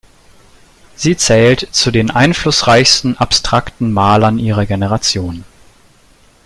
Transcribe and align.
Sie 0.95 1.15
zählt 1.15 1.59
zu 1.75 1.91
den 1.91 2.09
einflussreichsten 2.09 3.19
abstrakten 3.19 3.93
Malern 3.93 4.39
ihrer 4.39 4.65
Generation. 4.65 5.43